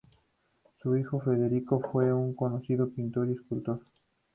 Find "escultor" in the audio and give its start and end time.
3.33-3.81